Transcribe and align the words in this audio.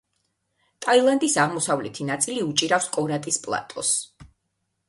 ტაილანდის 0.85 1.35
აღმოსავლეთი 1.43 2.07
ნაწილი 2.09 2.41
უჭირავს 2.47 2.91
კორატის 2.97 3.41
პლატოს. 3.45 3.97